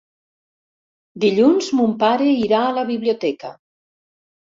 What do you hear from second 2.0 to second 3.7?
pare irà a la biblioteca.